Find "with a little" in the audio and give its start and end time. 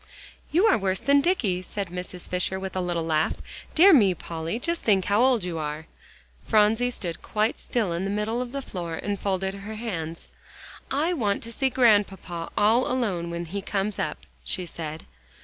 2.59-3.05